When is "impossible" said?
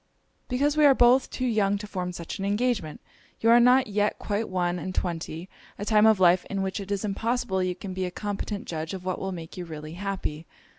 7.05-7.61